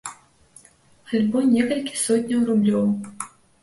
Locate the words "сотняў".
2.09-2.41